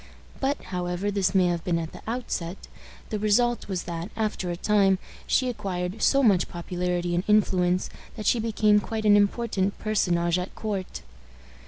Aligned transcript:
But, 0.39 0.59
however 0.73 1.11
this 1.11 1.35
may 1.35 1.45
have 1.45 1.63
been 1.63 1.77
at 1.77 1.91
the 1.91 2.01
outset, 2.07 2.57
the 3.11 3.19
result 3.19 3.67
was 3.67 3.83
that, 3.83 4.09
after 4.15 4.49
a 4.49 4.55
time, 4.57 4.97
she 5.27 5.47
acquired 5.47 6.01
so 6.01 6.23
much 6.23 6.49
popularity 6.49 7.13
and 7.13 7.23
influence 7.27 7.87
that 8.15 8.25
she 8.25 8.39
became 8.39 8.79
quite 8.79 9.05
an 9.05 9.15
important 9.15 9.77
personage 9.77 10.39
at 10.39 10.55
court. 10.55 11.03